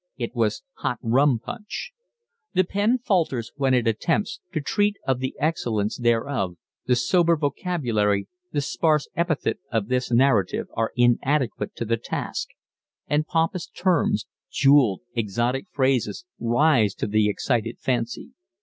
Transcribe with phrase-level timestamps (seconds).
[0.17, 1.93] It was hot rum punch.
[2.55, 6.55] The pen falters when it attempts to treat of the excellence thereof;
[6.87, 12.47] the sober vocabulary, the sparse epithet of this narrative, are inadequate to the task;
[13.05, 18.31] and pompous terms, jewelled, exotic phrases rise to the excited fancy.